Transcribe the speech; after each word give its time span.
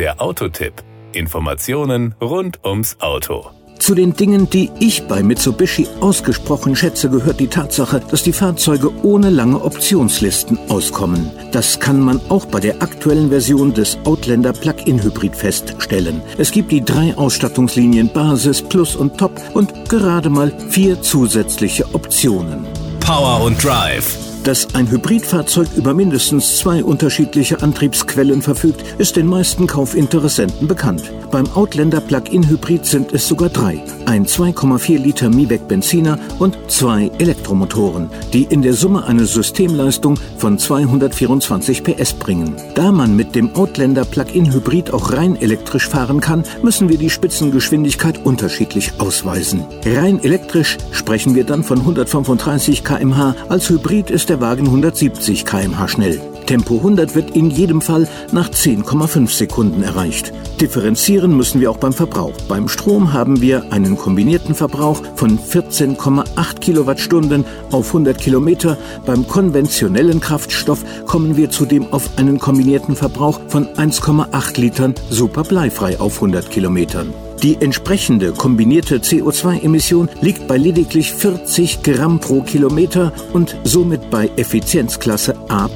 Der 0.00 0.18
Autotipp. 0.18 0.72
Informationen 1.12 2.14
rund 2.22 2.64
ums 2.64 2.96
Auto. 3.00 3.50
Zu 3.78 3.94
den 3.94 4.14
Dingen, 4.14 4.48
die 4.48 4.70
ich 4.80 5.06
bei 5.06 5.22
Mitsubishi 5.22 5.86
ausgesprochen 6.00 6.74
schätze, 6.74 7.10
gehört 7.10 7.38
die 7.38 7.48
Tatsache, 7.48 8.00
dass 8.10 8.22
die 8.22 8.32
Fahrzeuge 8.32 8.90
ohne 9.02 9.28
lange 9.28 9.62
Optionslisten 9.62 10.58
auskommen. 10.70 11.30
Das 11.52 11.80
kann 11.80 12.00
man 12.00 12.18
auch 12.30 12.46
bei 12.46 12.60
der 12.60 12.80
aktuellen 12.80 13.28
Version 13.28 13.74
des 13.74 13.98
Outlander 14.04 14.54
Plug-in 14.54 15.02
Hybrid 15.02 15.36
feststellen. 15.36 16.22
Es 16.38 16.50
gibt 16.50 16.72
die 16.72 16.82
drei 16.82 17.14
Ausstattungslinien 17.18 18.10
Basis, 18.10 18.62
Plus 18.62 18.96
und 18.96 19.18
Top 19.18 19.38
und 19.52 19.86
gerade 19.90 20.30
mal 20.30 20.50
vier 20.70 21.02
zusätzliche 21.02 21.84
Optionen. 21.94 22.64
Power 23.00 23.44
und 23.44 23.62
Drive 23.62 24.29
dass 24.44 24.74
ein 24.74 24.90
Hybridfahrzeug 24.90 25.68
über 25.76 25.94
mindestens 25.94 26.58
zwei 26.58 26.82
unterschiedliche 26.82 27.62
Antriebsquellen 27.62 28.42
verfügt, 28.42 28.82
ist 28.98 29.16
den 29.16 29.26
meisten 29.26 29.66
Kaufinteressenten 29.66 30.66
bekannt. 30.68 31.12
Beim 31.30 31.48
Outlander 31.54 32.00
Plug-in 32.00 32.48
Hybrid 32.48 32.86
sind 32.86 33.12
es 33.12 33.26
sogar 33.28 33.48
drei. 33.48 33.82
Ein 34.10 34.26
2,4 34.26 34.98
Liter 34.98 35.30
Mivec 35.30 35.68
Benziner 35.68 36.18
und 36.40 36.58
zwei 36.66 37.12
Elektromotoren, 37.20 38.10
die 38.32 38.42
in 38.42 38.60
der 38.60 38.74
Summe 38.74 39.04
eine 39.04 39.24
Systemleistung 39.24 40.18
von 40.36 40.58
224 40.58 41.84
PS 41.84 42.14
bringen. 42.14 42.56
Da 42.74 42.90
man 42.90 43.14
mit 43.14 43.36
dem 43.36 43.54
Outlander 43.54 44.04
Plug-in 44.04 44.52
Hybrid 44.52 44.92
auch 44.92 45.12
rein 45.12 45.36
elektrisch 45.36 45.86
fahren 45.86 46.20
kann, 46.20 46.42
müssen 46.60 46.88
wir 46.88 46.98
die 46.98 47.08
Spitzengeschwindigkeit 47.08 48.26
unterschiedlich 48.26 48.90
ausweisen. 48.98 49.62
Rein 49.86 50.20
elektrisch 50.24 50.76
sprechen 50.90 51.36
wir 51.36 51.44
dann 51.44 51.62
von 51.62 51.78
135 51.78 52.82
km/h, 52.82 53.36
als 53.48 53.70
Hybrid 53.70 54.10
ist 54.10 54.28
der 54.28 54.40
Wagen 54.40 54.66
170 54.66 55.44
km/h 55.44 55.86
schnell. 55.86 56.20
Tempo 56.46 56.76
100 56.76 57.14
wird 57.14 57.36
in 57.36 57.50
jedem 57.50 57.80
Fall 57.80 58.08
nach 58.32 58.50
10,5 58.50 59.28
Sekunden 59.30 59.82
erreicht. 59.82 60.32
Differenzieren 60.60 61.36
müssen 61.36 61.60
wir 61.60 61.70
auch 61.70 61.78
beim 61.78 61.92
Verbrauch. 61.92 62.34
Beim 62.48 62.68
Strom 62.68 63.12
haben 63.12 63.40
wir 63.40 63.72
einen 63.72 63.96
kombinierten 63.96 64.54
Verbrauch 64.54 65.02
von 65.14 65.38
14,8 65.38 66.58
Kilowattstunden 66.60 67.44
auf 67.70 67.88
100 67.88 68.18
Kilometer. 68.18 68.76
Beim 69.06 69.26
konventionellen 69.26 70.20
Kraftstoff 70.20 70.84
kommen 71.06 71.36
wir 71.36 71.50
zudem 71.50 71.92
auf 71.92 72.18
einen 72.18 72.38
kombinierten 72.38 72.94
Verbrauch 72.94 73.40
von 73.48 73.66
1,8 73.68 74.60
Litern 74.60 74.94
super 75.08 75.44
bleifrei 75.44 75.98
auf 75.98 76.16
100 76.16 76.50
Kilometern. 76.50 77.12
Die 77.42 77.56
entsprechende 77.60 78.32
kombinierte 78.32 78.98
CO2-Emission 78.98 80.10
liegt 80.20 80.46
bei 80.46 80.58
lediglich 80.58 81.12
40 81.12 81.82
Gramm 81.82 82.20
pro 82.20 82.42
Kilometer 82.42 83.12
und 83.32 83.56
somit 83.64 84.10
bei 84.10 84.30
Effizienzklasse 84.36 85.34
A+ 85.48 85.70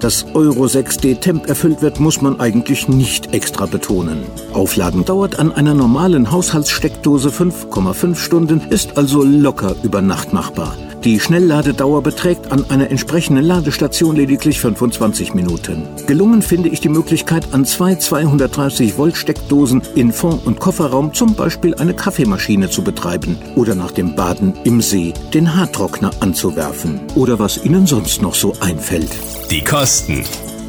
dass 0.00 0.26
Euro 0.34 0.66
6D 0.66 1.20
Temp 1.20 1.48
erfüllt 1.48 1.80
wird, 1.82 2.00
muss 2.00 2.20
man 2.20 2.38
eigentlich 2.38 2.86
nicht 2.86 3.32
extra 3.32 3.66
betonen. 3.66 4.24
Aufladen 4.52 5.04
dauert 5.04 5.38
an 5.38 5.52
einer 5.52 5.74
normalen 5.74 6.30
Haushaltssteckdose 6.30 7.30
5,5 7.30 8.14
Stunden, 8.16 8.60
ist 8.70 8.98
also 8.98 9.22
locker 9.24 9.74
über 9.82 10.02
Nacht 10.02 10.32
machbar. 10.32 10.76
Die 11.06 11.20
Schnellladedauer 11.20 12.02
beträgt 12.02 12.50
an 12.50 12.68
einer 12.68 12.90
entsprechenden 12.90 13.44
Ladestation 13.44 14.16
lediglich 14.16 14.58
25 14.58 15.34
Minuten. 15.34 15.86
Gelungen 16.08 16.42
finde 16.42 16.68
ich 16.68 16.80
die 16.80 16.88
Möglichkeit, 16.88 17.54
an 17.54 17.64
zwei 17.64 17.94
230 17.94 18.98
Volt 18.98 19.16
Steckdosen 19.16 19.82
in 19.94 20.10
Fond- 20.10 20.44
und 20.44 20.58
Kofferraum 20.58 21.14
zum 21.14 21.36
Beispiel 21.36 21.76
eine 21.76 21.94
Kaffeemaschine 21.94 22.70
zu 22.70 22.82
betreiben 22.82 23.38
oder 23.54 23.76
nach 23.76 23.92
dem 23.92 24.16
Baden 24.16 24.54
im 24.64 24.80
See 24.80 25.14
den 25.32 25.54
Haartrockner 25.54 26.10
anzuwerfen 26.18 27.00
oder 27.14 27.38
was 27.38 27.64
Ihnen 27.64 27.86
sonst 27.86 28.20
noch 28.20 28.34
so 28.34 28.54
einfällt. 28.58 29.10
Die 29.48 29.62
Kosten. 29.62 30.24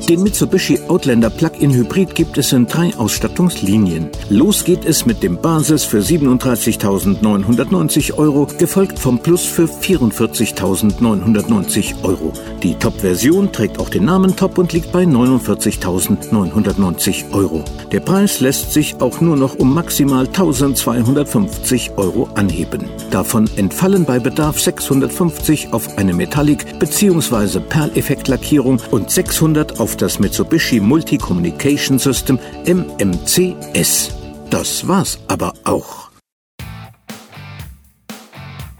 Den 0.10 0.24
Mitsubishi 0.24 0.80
Outlander 0.88 1.30
Plug-in 1.30 1.72
Hybrid 1.74 2.16
gibt 2.16 2.38
es 2.38 2.54
in 2.54 2.66
drei 2.66 2.96
Ausstattungslinien. 2.96 4.08
Los 4.30 4.64
geht 4.64 4.86
es 4.86 5.06
mit 5.06 5.22
dem 5.22 5.36
Basis 5.36 5.84
für 5.84 6.00
37.990 6.00 8.14
Euro, 8.14 8.48
gefolgt 8.58 9.00
vom 9.00 9.20
Plus 9.20 9.44
für 9.44 9.66
44.990 9.66 12.04
Euro. 12.04 12.32
Die 12.64 12.76
Top-Version 12.76 13.52
trägt 13.52 13.82
auch 13.82 13.90
den 13.90 14.06
Namen 14.06 14.34
Top 14.38 14.58
und 14.58 14.72
liegt 14.72 14.94
bei 14.94 15.04
49.990 15.04 17.34
Euro. 17.34 17.66
Der 17.92 18.00
Preis 18.00 18.40
lässt 18.40 18.72
sich 18.72 19.02
auch 19.02 19.20
nur 19.20 19.36
noch 19.36 19.56
um 19.56 19.74
maximal 19.74 20.26
1.250 20.28 21.98
Euro 21.98 22.30
anheben. 22.36 22.86
Davon 23.12 23.50
entfallen 23.58 24.06
bei 24.06 24.20
Bedarf 24.20 24.58
650 24.58 25.74
auf 25.74 25.98
eine 25.98 26.14
Metallic- 26.14 26.80
bzw. 26.80 27.60
Perleffektlackierung 27.60 28.80
und 28.92 29.12
600 29.12 29.82
auf 29.82 29.97
das 30.02 30.20
Mitsubishi 30.20 30.80
Multi 30.80 31.18
Communication 31.18 32.00
System 32.00 32.40
MMCS. 32.66 34.12
Das 34.50 34.88
war's 34.88 35.20
aber 35.28 35.54
auch. 35.64 36.10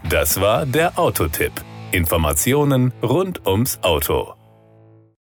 Das 0.08 0.40
war 0.40 0.64
der 0.64 0.98
Autotipp. 0.98 1.52
Informationen 1.92 2.92
rund 3.02 3.46
ums 3.46 3.78
Auto. 3.82 4.37